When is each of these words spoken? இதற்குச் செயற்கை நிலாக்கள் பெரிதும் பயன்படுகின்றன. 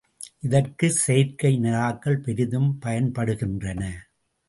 இதற்குச் 0.39 0.95
செயற்கை 0.95 1.59
நிலாக்கள் 1.59 2.19
பெரிதும் 2.21 2.79
பயன்படுகின்றன. 2.85 3.83